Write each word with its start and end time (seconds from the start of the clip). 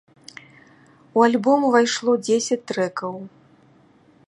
У 1.19 1.25
альбом 1.27 1.67
увайшло 1.69 2.11
дзесяць 2.25 2.59
трэкаў. 2.73 3.13